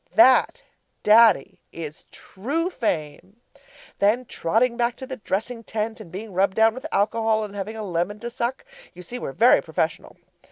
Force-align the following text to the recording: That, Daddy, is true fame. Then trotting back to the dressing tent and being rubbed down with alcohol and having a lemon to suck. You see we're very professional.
That, 0.15 0.63
Daddy, 1.03 1.61
is 1.71 2.05
true 2.09 2.71
fame. 2.71 3.39
Then 3.99 4.25
trotting 4.25 4.75
back 4.75 4.95
to 4.95 5.05
the 5.05 5.17
dressing 5.17 5.63
tent 5.63 5.99
and 5.99 6.11
being 6.11 6.33
rubbed 6.33 6.55
down 6.57 6.73
with 6.73 6.87
alcohol 6.91 7.43
and 7.43 7.53
having 7.53 7.75
a 7.77 7.83
lemon 7.83 8.19
to 8.21 8.31
suck. 8.31 8.65
You 8.95 9.03
see 9.03 9.19
we're 9.19 9.31
very 9.31 9.61
professional. 9.61 10.17